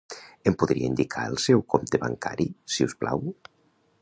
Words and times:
Em 0.51 0.55
podria 0.61 0.87
indicar 0.91 1.27
el 1.33 1.37
seu 1.45 1.63
compte 1.75 2.01
bancari, 2.07 2.51
si 2.77 2.89
us 2.91 3.01
plau? 3.05 3.27